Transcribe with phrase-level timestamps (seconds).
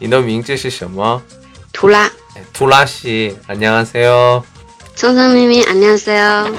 [0.00, 1.22] 你的名字是什么？
[1.72, 2.10] 图拉，
[2.52, 4.42] 투라 씨, 안녕하세요.
[4.94, 6.54] 聪聪明明，안녕하세요。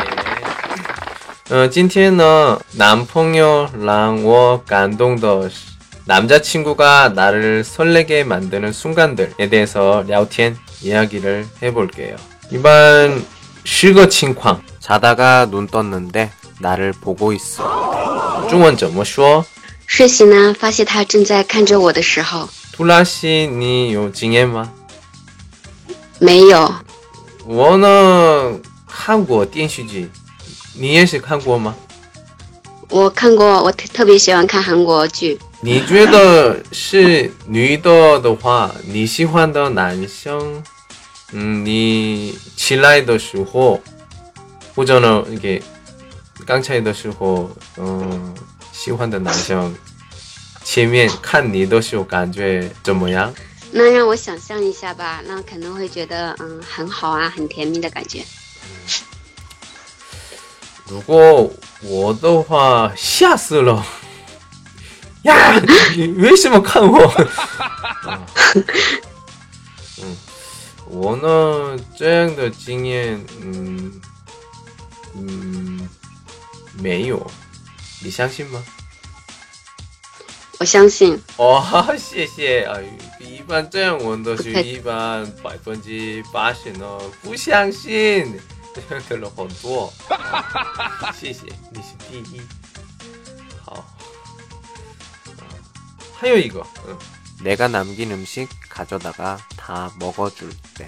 [1.49, 5.55] 呃，今天呢，男朋友让我感动的是
[6.05, 12.15] 남자친구가 나를 설레게 만드는 순간들에 대해서 聊天 이야기를 해볼게요.
[12.51, 13.25] 일반
[13.63, 18.47] 실거 칭광 자다가 눈 떴는데 나를 보고 있어.
[18.49, 19.43] 中文怎么说?
[19.85, 24.72] 睡醒呢，发现他正在看着我的时候， 杜拉西，你有经验吗？
[26.18, 26.74] 没有。
[27.44, 30.08] 我呢，看过电视剧，
[30.74, 31.74] 你也是看过吗？
[32.88, 35.38] 我看过，我特特别喜欢看韩国剧。
[35.60, 40.62] 你觉得是女的的话，你喜欢的男生，
[41.32, 43.80] 嗯，你起来的时候，
[44.74, 45.62] 或者呢，给
[46.46, 48.34] 刚才的时候，嗯，
[48.72, 49.74] 喜欢的男生。
[50.72, 53.30] 前面看你的时候感觉怎么样？
[53.72, 58.24] 那让我想象一下吧，那可能会觉得嗯很好啊，很甜蜜的感觉。
[60.88, 63.84] 如果我的话，吓死了！
[65.24, 65.60] 呀，
[65.94, 67.04] 你为什么看我？
[68.08, 68.18] 啊
[70.00, 70.16] 嗯，
[70.86, 74.00] 我呢这样的经验，嗯
[75.16, 75.86] 嗯
[76.80, 77.30] 没有，
[78.02, 78.64] 你相信吗？
[80.61, 81.63] 我相信，哦，
[81.97, 82.77] 谢谢啊！
[83.19, 88.39] 一般这样问的是不客气一般百分之八十呢不相信，
[88.73, 89.93] 这样的人很多。
[90.09, 91.41] 啊谢谢，
[91.71, 92.41] 你是第一。
[93.63, 93.85] 好，
[95.37, 95.45] 啊
[96.19, 96.97] 还有一个，嗯，
[97.43, 100.87] 내가 남긴 음식 가져다가 다 먹어줄 때.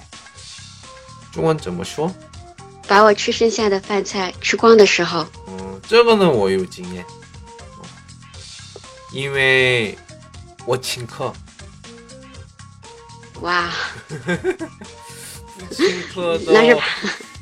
[1.31, 2.12] 中文怎么说？
[2.88, 7.22] 把我吃剩下的饭菜吃光的时候，嗯，这个呢我有经验，嗯
[9.14, 9.97] 因为
[10.66, 11.32] 我请客。
[13.41, 13.70] 哇，
[14.08, 16.76] 不请客的，那是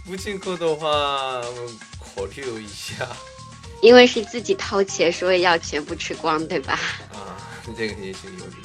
[0.05, 0.88] 不请客的话，
[1.41, 3.09] 嗯考虑一下
[3.81, 6.78] 因为是自己掏钱，所以要全部吃光，对吧？
[7.12, 7.41] 啊，
[7.77, 8.56] 这个也是有理。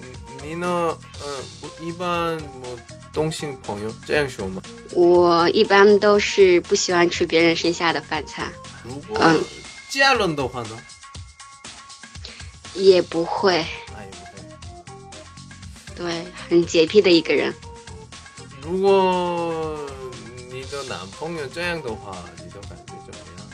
[0.00, 0.04] 嗯，
[0.42, 0.96] 你呢？
[1.24, 2.78] 嗯，我一般我
[3.12, 4.62] 东兴朋友这样说吗？
[4.92, 8.48] 我一般都是不喜欢吃别人剩下的饭菜，
[8.84, 9.42] 如果嗯
[9.88, 10.78] 家人的话呢？
[12.74, 13.58] 也不会，
[13.96, 14.08] 哎，
[15.94, 16.12] 不会。
[16.12, 17.54] 对，很洁癖的一个人。
[18.62, 19.78] 如果
[20.50, 23.46] 你的男朋友这样的话，你的感觉怎么样？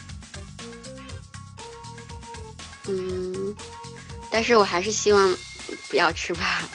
[2.88, 3.56] 嗯，
[4.30, 5.36] 但是我还是希望
[5.88, 6.62] 不要吃吧。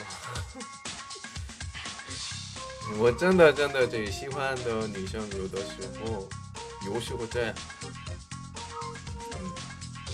[2.98, 6.28] 我真的真的最喜欢的女生，有的时候，
[6.86, 7.54] 有时候这样。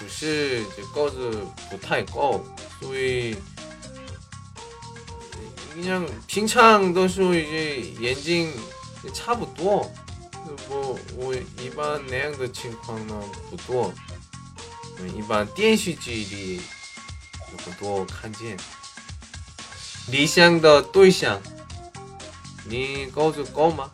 [0.00, 2.40] 不是这个子不太高，
[2.80, 3.36] 所以
[5.74, 8.52] 그냥平常的时候이제眼睛
[9.02, 9.90] 也差不多。
[10.68, 13.14] 我我一般那样的情况呢
[13.50, 13.92] 不多，
[14.98, 16.60] 嗯一般电视剧里
[17.52, 18.56] 有很多看见。
[20.08, 21.40] 理想的对象，
[22.64, 23.90] 你告诉够吗？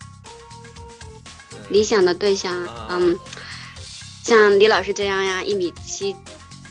[1.70, 3.18] 理想的对象，啊嗯，
[4.27, 6.13] 像李老师这样呀，一米七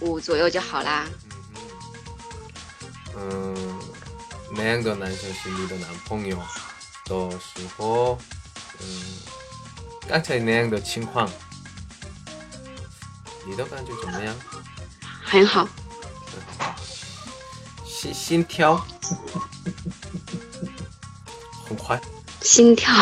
[0.01, 1.07] 五左右就好啦。
[3.17, 3.81] 嗯，
[4.51, 6.37] 那样的男生是你的男朋友
[7.07, 8.19] 的时候，
[8.79, 9.17] 嗯，
[10.07, 11.27] 刚才那样的情况，
[13.47, 14.37] 你的感觉怎么样？
[15.25, 15.67] 很好，
[17.87, 18.87] 心心跳
[21.67, 21.99] 很快，
[22.43, 22.93] 心跳，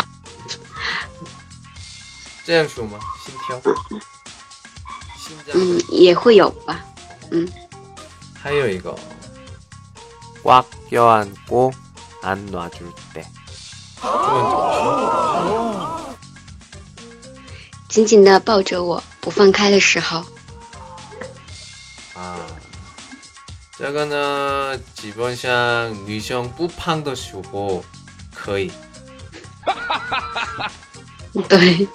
[2.45, 3.01] 这样说吗？
[3.27, 3.61] 心跳。
[5.54, 6.84] 嗯，也会有吧。
[8.42, 8.96] 还有一个，
[10.44, 11.74] 꽉 껴안고
[12.22, 13.26] 안 놔줄 때.
[14.02, 14.74] 中文怎么
[15.44, 16.16] 说？
[17.90, 20.24] 紧紧的抱着我不放开的时候，
[22.14, 22.38] 啊，
[23.78, 27.84] 这个呢，基本上女生不胖的时候
[28.34, 28.72] 可以，
[31.50, 31.88] 对，嗯，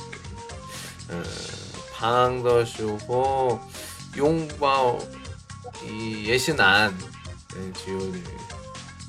[1.98, 3.60] 胖的时候
[4.14, 4.98] 拥抱
[5.86, 6.92] 也也是难，
[7.56, 8.22] 嗯，只有女，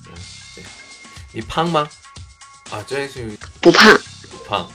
[0.07, 0.13] 嗯，
[0.55, 0.63] 对，
[1.31, 1.87] 你胖吗？
[2.71, 3.93] 啊，这是不胖。
[4.29, 4.69] 不胖，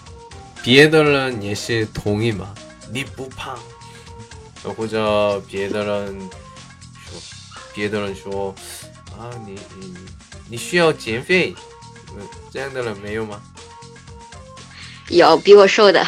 [0.63, 2.55] 别的人也是同意吗？
[2.93, 3.59] 你不胖，
[4.77, 6.19] 或者别的人
[7.09, 7.21] 说，
[7.75, 8.55] 别的人说
[9.19, 9.95] 啊，你你
[10.49, 11.55] 你需要减肥，
[12.17, 13.41] 嗯，这样的人没有吗？
[15.09, 16.05] 有比我瘦的，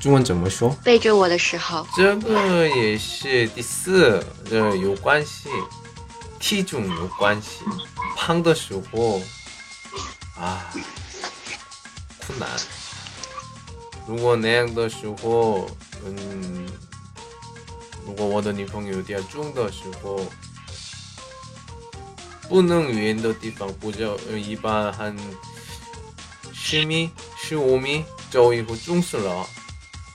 [0.00, 0.70] 中文怎么说？
[0.82, 5.50] 背着我的时候，这个也是第四，这有关系，
[6.38, 7.64] 体重有关系。
[8.16, 9.20] 胖的时候
[10.38, 10.72] 啊，
[12.26, 12.48] 困难。
[14.06, 15.68] 如果那样的时候，
[16.06, 16.66] 嗯，
[18.06, 20.24] 如果我的女朋友有点重的时候，
[22.48, 25.14] 不能远的地方，不就呃一般很
[26.54, 29.46] 十米、十五米走以后重视了。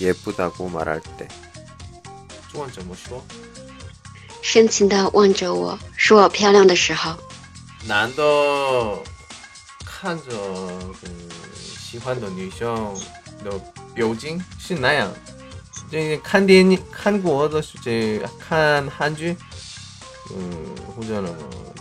[0.00, 1.28] 예쁘다고 말할 때.
[2.52, 3.22] 中文怎么说？
[4.42, 7.16] 深情的望着我，说我漂亮的时候，
[7.84, 8.22] 男的
[9.84, 10.90] 看着呃
[11.54, 12.94] 喜欢的女生
[13.44, 13.58] 的
[13.94, 15.12] 表情是那样。
[15.90, 19.36] 这个看电影看过的是这个看韩剧，
[20.34, 21.36] 嗯，或者那么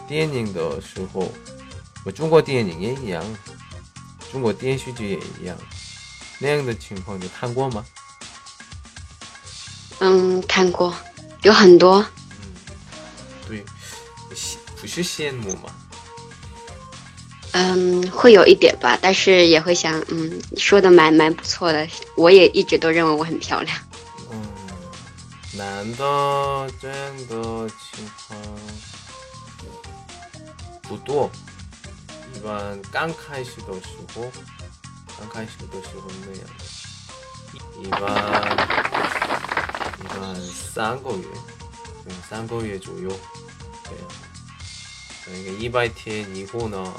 [0.07, 1.31] 电影的时候，
[2.03, 3.23] 我中国电影也一样，
[4.31, 5.57] 中国电视剧也一样。
[6.39, 7.85] 那样的情况你看过吗？
[10.00, 10.94] 嗯，看过，
[11.42, 12.04] 有很多。
[12.42, 12.52] 嗯，
[13.46, 13.64] 对，
[14.34, 15.70] 羡不是羡慕吗？
[17.52, 23.76] 嗯，会有一点吧，但是也会想，嗯，说的蛮蛮不错的，我也一直都认为我很漂亮。
[24.30, 24.46] 嗯，
[25.52, 28.40] 男的这样的情况
[30.82, 31.30] 不多，
[32.34, 34.30] 一般刚开始的时候，
[35.18, 36.46] 刚开始的时候那样，
[37.82, 38.00] 一般
[40.01, 41.25] 一般三个月，
[42.05, 43.09] 嗯，三个月左右
[43.83, 44.07] 这样。
[45.27, 46.93] 那个一百天以后呢，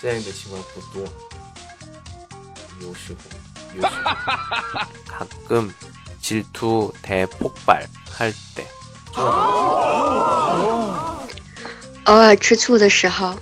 [0.00, 1.08] 这样的情况不多，
[2.80, 3.18] 有时候，
[3.74, 4.10] 有时 候。
[5.06, 5.72] 가끔
[6.22, 8.64] 질투 대폭발 할 때.
[12.04, 13.36] 偶尔吃醋的时候，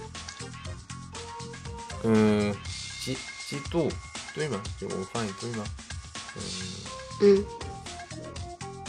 [2.03, 2.55] 嗯，
[3.03, 3.17] 嫉
[3.49, 3.91] 嫉妒
[4.35, 4.61] 对吗？
[4.79, 5.65] 就我翻译对吗？
[6.37, 6.43] 嗯，
[7.21, 7.45] 嗯，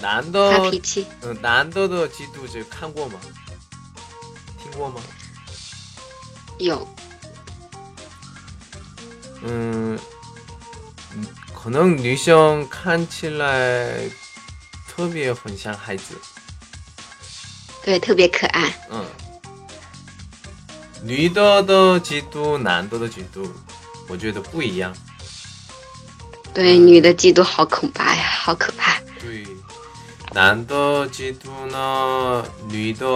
[0.00, 3.18] 男发的脾，气，嗯，男的的嫉妒这看过吗？
[4.62, 5.00] 听过吗？
[6.58, 6.86] 有，
[9.42, 9.98] 嗯，
[11.14, 14.08] 嗯可能女生看起来
[14.88, 16.14] 特别很像孩子，
[17.82, 18.72] 对，特别可爱。
[18.90, 19.04] 嗯，
[21.02, 23.48] 女的的嫉妒，男的的嫉妒，
[24.08, 24.94] 我觉得不一样。
[26.52, 29.00] 对，女的嫉妒好恐怕呀，好可怕。
[29.20, 29.44] 对，
[30.34, 33.06] 男的嫉妒呢，女的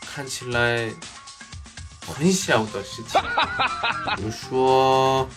[0.00, 0.88] 看起来
[2.06, 3.20] 很小的事情，
[4.14, 5.28] 比如说，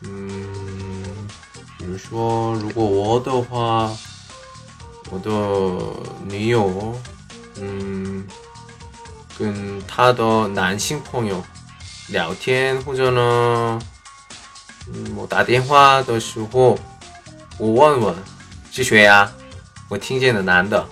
[0.00, 1.28] 嗯，
[1.76, 3.94] 比如说，如果我的话，
[5.10, 5.30] 我的
[6.24, 6.98] 女友，
[7.56, 8.26] 嗯，
[9.38, 11.44] 跟她的男性朋友
[12.08, 13.78] 聊天，或者呢，
[14.90, 16.78] 嗯，我打电话的时候。
[17.60, 18.14] 我问问
[18.78, 19.28] 是谁呀？
[19.88, 20.88] 我听见的男的，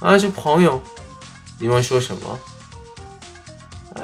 [0.00, 0.82] 啊是朋友，
[1.56, 2.40] 你们说什么？
[3.94, 4.02] 哎，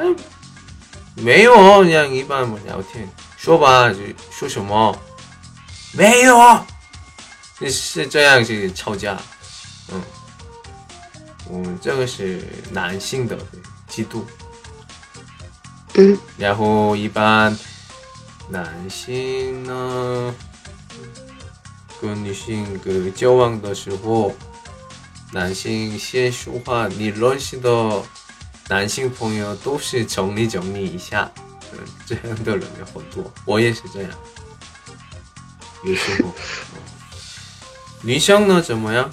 [1.16, 3.96] 没有，그냥一般嘛聊天，说吧，就
[4.30, 4.96] 说什么？
[5.90, 6.64] 没有，
[7.68, 9.18] 是这样是吵架，
[9.88, 10.00] 嗯，
[11.50, 13.36] 嗯，这个是男性的
[13.90, 14.22] 嫉妒，
[15.94, 17.58] 嗯然后一般
[18.48, 20.32] 男性呢
[22.00, 24.34] 跟女性个交往的时候，
[25.32, 28.02] 男性先说话，你认识的
[28.68, 31.30] 男性朋友都是整理整理一下，
[32.06, 34.10] 这样的人有很多，我也是这样，
[35.84, 36.30] 有时候。
[38.02, 39.10] 女生呢怎么样？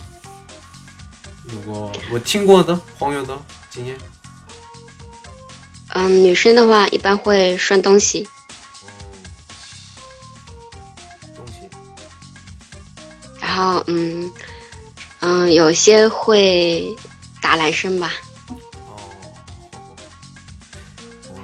[1.46, 3.38] 如果我听过的朋友的
[3.70, 3.98] 经验，
[5.94, 8.28] 嗯，女生的话一般会涮东西，
[13.62, 14.32] 后嗯
[15.20, 16.96] 嗯，有些会
[17.42, 18.12] 打男生吧。
[18.48, 18.98] 哦，
[21.30, 21.36] 哦，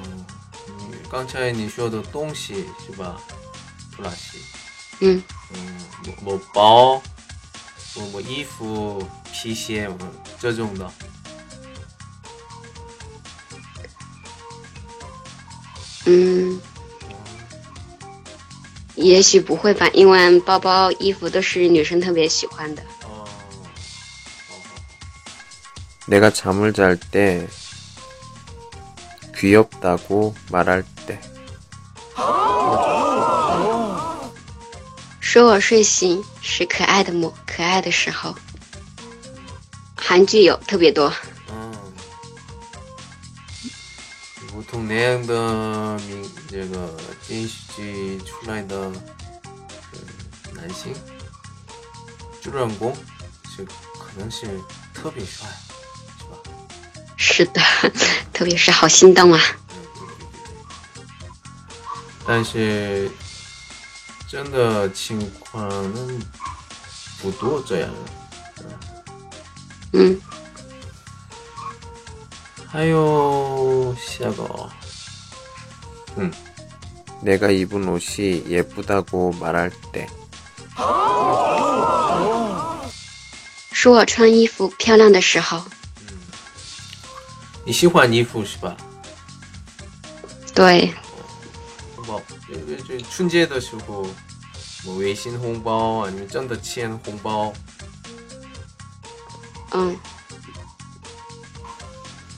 [0.89, 3.17] 你刚才你说的东西是吧？
[3.95, 4.37] 布拉西，
[4.99, 5.85] 嗯嗯，
[6.23, 7.01] 我我包，
[7.95, 9.97] 我我衣服、皮鞋，我
[10.39, 10.91] 这种的，
[16.05, 16.61] 嗯，
[18.96, 22.82] 也许不会吧，因为包包、衣服都是女生特别喜欢的。
[23.02, 23.24] 哦，
[24.50, 24.60] 哦，
[26.06, 27.46] 내가 잠을 잘 때
[29.36, 31.18] 귀엽다고 말할 때
[35.20, 38.34] 说我睡醒是可爱的梦，可爱的时候。
[39.96, 41.10] 韩剧有特别多，
[44.81, 46.93] 那样的明这个
[47.27, 48.91] 电视剧出来的
[50.53, 50.93] 男性
[52.41, 52.95] 主人公，
[53.55, 54.47] 是可能是
[54.93, 55.47] 特别帅，
[56.17, 56.37] 是吧？
[57.17, 57.61] 是的，
[58.33, 59.41] 特别是，好心动啊！
[62.25, 63.09] 但是
[64.27, 65.69] 真的情况
[67.21, 68.63] 不多这样的，
[69.93, 70.21] 嗯。
[72.66, 74.70] 还有下个哦
[77.22, 80.08] 내가 입은 옷이 예쁘다고 말할 때
[83.70, 85.62] 说我穿衣服漂亮的时候，
[87.64, 88.76] 你喜欢衣服是吧？
[90.54, 90.92] 对，
[91.96, 94.06] 红包，就就就春节的时候，
[94.84, 97.52] 我微信红包啊，你们真的签红包，
[99.72, 99.96] 嗯，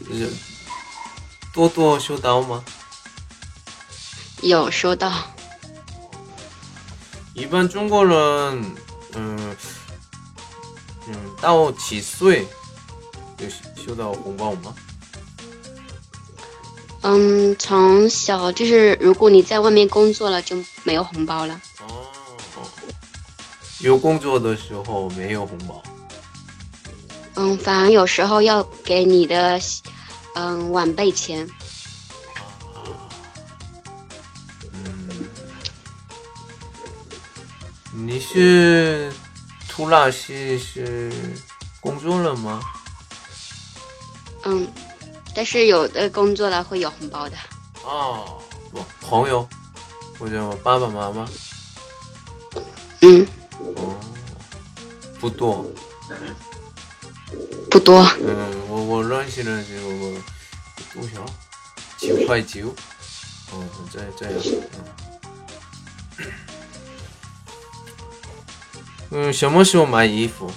[0.10, 0.30] 就是
[1.54, 2.63] 多多收到吗？
[4.42, 5.13] 有收到，
[7.34, 8.18] 一般中国人，
[9.13, 9.56] 嗯
[11.08, 12.48] 嗯，到几岁
[13.38, 13.46] 就
[13.84, 14.74] 收到红包吗？
[17.01, 22.06] 嗯，从小就是如果你在外面工作了就没有红包了，哦，
[23.80, 25.82] 有工作的时候没有红包。
[27.36, 29.58] 嗯，反而有时候要给你的
[30.36, 31.50] 嗯晚辈钱，
[34.72, 35.28] 嗯，
[37.92, 39.12] 你是
[39.68, 41.12] 图拉西是
[41.82, 42.62] 工作了吗？
[44.44, 44.68] 嗯，
[45.36, 47.36] 但是有的工作了会有红包的，
[47.84, 49.48] 哦，不，朋友
[50.18, 51.28] 或者爸爸妈妈。
[53.02, 53.28] 嗯，
[53.76, 53.96] 哦，
[55.20, 55.66] 不多。
[57.70, 60.19] 不多，嗯，我我认识的是我
[60.96, 61.24] 多少？
[61.96, 62.74] 九块九。
[63.51, 64.34] 哦，这这样。
[66.17, 66.25] 嗯。
[69.12, 70.51] 嗯，什么时候买衣服？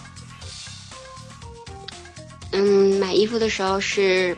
[2.52, 4.34] 嗯，买衣服的时候是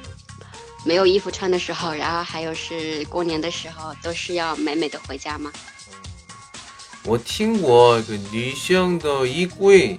[0.85, 5.53] 没有衣服穿的时候，然后还有是过年的时候，都是要美美的回家吗。
[7.05, 9.97] 我听过个女生的衣柜，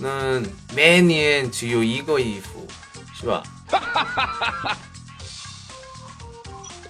[0.00, 0.42] 那
[0.74, 2.66] 每年只有一个衣服，
[3.18, 3.42] 是吧？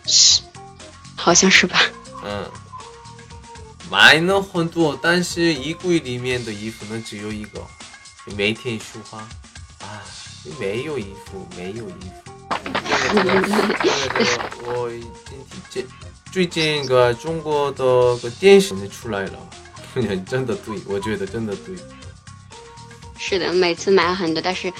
[0.06, 0.42] 是，
[1.16, 1.80] 好像是吧？
[2.23, 2.50] 嗯，
[3.90, 7.66] 买了很多，但是衣柜里面的衣服呢只有一个，
[8.37, 9.26] 每天梳化
[9.80, 10.02] 啊，
[10.58, 12.32] 没有衣服，没有衣服。
[13.08, 14.26] 这个这个
[14.66, 15.38] 我今
[15.70, 15.87] 天
[16.30, 19.38] 最近个中国的个电视出来了，
[20.26, 21.75] 真的对，我觉得真的对。
[23.16, 24.73] 是的，每次买了很多，但是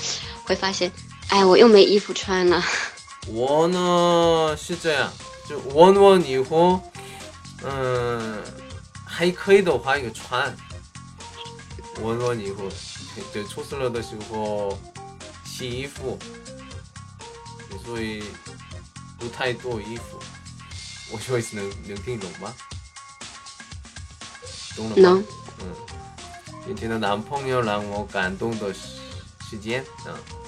[0.45, 0.91] 会发现，
[1.29, 2.63] 哎，我又没衣服穿了。
[3.27, 5.13] 我呢是这样，
[5.49, 6.81] 就闻闻以后，
[7.63, 8.43] 嗯，
[9.05, 10.57] 还可以的话一个穿，
[12.01, 12.65] 闻闻以后，
[13.35, 14.79] 就出事了的时候
[15.45, 16.19] 洗衣服，
[17.85, 18.25] 所以
[19.19, 20.19] 不太多衣服。
[21.11, 22.55] 我说一次能能听懂吗？
[24.75, 25.03] 懂了吗？
[25.03, 25.25] 能
[25.61, 25.75] 嗯，
[26.65, 28.81] 今天的男朋友让我感动的时
[29.51, 30.13] 时间, 어,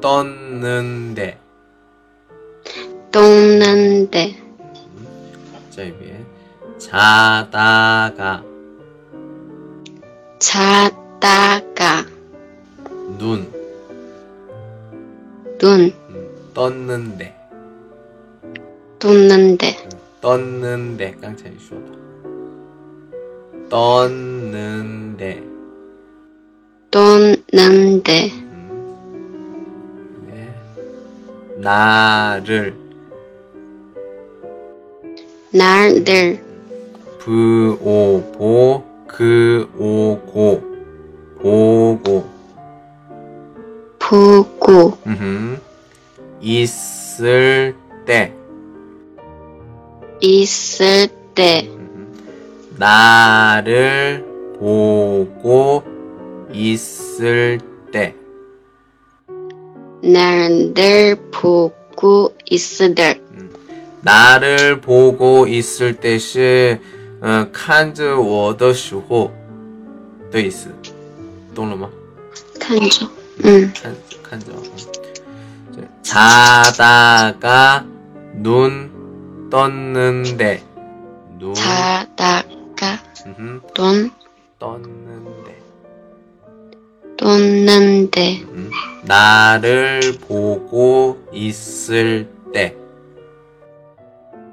[0.00, 1.38] 떴는데，
[3.10, 4.36] 떠는데.
[5.70, 8.44] 자 이边자다가.
[10.38, 12.06] 자다가.
[13.18, 13.50] 눈.
[15.58, 15.92] 눈.
[16.10, 17.34] 음, 떴는데.
[18.98, 19.88] 떴는데.
[20.20, 21.12] 떴는데.
[21.20, 21.98] 깡차이 쇼다
[23.68, 25.42] 떴는데.
[26.90, 28.47] 떴는데
[31.58, 32.74] 나를
[35.50, 36.40] 날들
[37.18, 40.62] 부오보 그오고
[41.40, 42.24] 보고.
[43.98, 45.58] 보고 음흠.
[46.40, 47.74] 있을
[48.06, 48.32] 때.
[50.20, 51.68] 있을 때.
[52.76, 54.24] 나를
[54.58, 55.82] 보고
[56.52, 57.58] 있을
[57.92, 58.14] 때
[60.01, 63.19] 날들 보고 있을 때
[64.01, 66.79] 나를 보고 있을 때是
[67.21, 69.31] 呃看着我的时候
[70.31, 70.67] 的意思，
[71.55, 71.89] 懂了吗？
[72.59, 73.07] 看着
[73.43, 74.47] 嗯看看着，
[75.77, 77.85] 嗯 자다가
[78.35, 80.61] 눈 떴는데
[81.39, 84.11] 눈 자다가 음흠, 돈
[84.59, 85.55] 떴는데
[87.18, 88.70] 떴는데 음.
[89.04, 92.74] 나를 보고 있을 때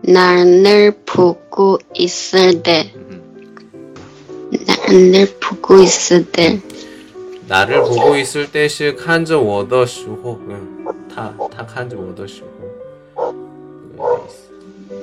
[0.02, 2.94] 나를 보고 있을 때
[4.68, 10.86] 나를 보고 있을 때 음, 나를 보고 있을 때시 칸저 워더슈호 응.
[11.14, 12.48] 타, 타 칸저 워더슈호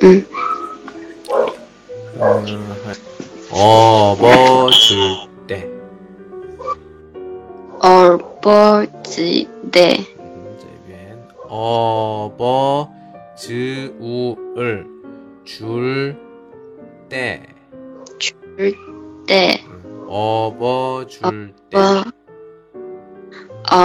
[0.05, 0.27] 응.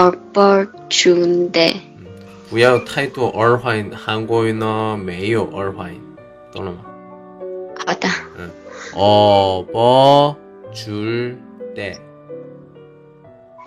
[0.07, 1.75] 얼버줄 때,
[2.49, 5.99] 不要太多儿化音，韩国语呢没有儿化音，
[6.53, 6.77] 懂了吗？
[7.85, 8.07] 好的，
[8.93, 10.07] 업어줄
[11.75, 11.97] 때，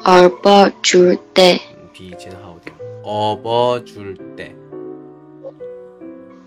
[0.04, 2.74] 얼버줄 때, 嗯比以前好点。
[3.04, 4.54] 업어줄 때，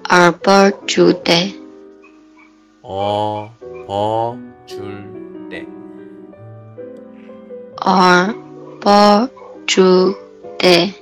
[0.09, 1.53] 얼버줄 때,
[2.81, 3.51] 업어줄
[5.49, 5.65] 때，
[9.65, 10.15] 얼버줄
[10.57, 10.93] 때,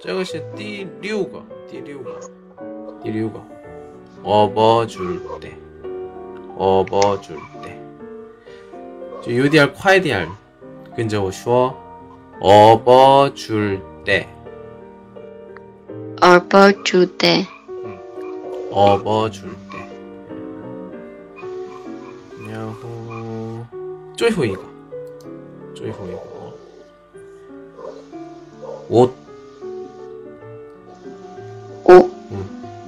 [0.00, 2.20] 这个是第六个，第六个，
[3.02, 3.40] 第六个。
[4.22, 5.52] 업어줄 때，
[6.56, 7.76] 업어줄 때，
[9.20, 10.28] 就有点快点儿，
[10.96, 11.74] 跟着我说。
[12.40, 14.26] 업어줄 때，
[16.20, 17.46] 얼버줄 때,
[18.70, 19.78] 업어줄 때.
[22.48, 23.66] 然后
[24.16, 24.62] 最后一个，
[25.74, 26.25] 最后一个，
[28.88, 29.10] 옷，
[31.84, 32.10] 옷,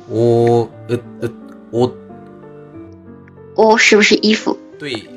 [0.09, 1.33] 옷, 옷, 옷,
[1.73, 1.97] 옷,
[3.57, 4.57] 옷是不是衣服？
[4.79, 5.09] 对，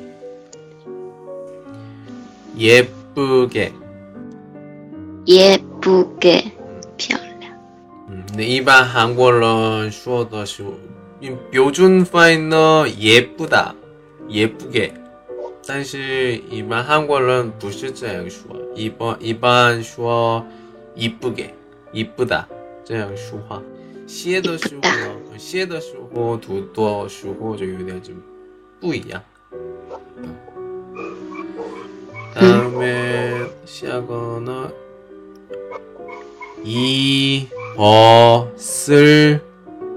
[2.56, 3.72] 예쁘게.
[5.26, 6.52] 예쁘게,
[6.96, 7.52] 漂亮。
[8.08, 10.64] 음, 근데 일반 한국어는 说的是
[11.50, 13.74] 标准翻译呢 예쁘다,
[14.28, 14.94] 예쁘게.
[15.66, 20.42] 但是一般韩国人不是这样说，一般一般说
[20.94, 21.54] 이쁘게,
[21.92, 22.48] 이쁘다
[22.84, 23.62] 这样说话。
[24.06, 28.22] 歇的时候呢，歇的时候读的时候就有点좀
[28.80, 29.22] 不一样。
[32.34, 34.72] 다음에 시하거나
[38.56, 39.42] 입었을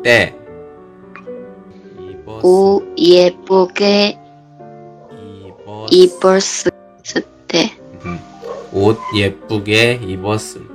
[0.04, 0.36] 때
[2.00, 4.18] 입었을 옷 예쁘게
[5.12, 6.72] 입었 입었을
[7.48, 8.20] 때 음,
[8.74, 10.68] 옷 예쁘게 입었을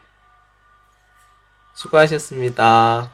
[1.81, 3.09] 수고하셨습니다.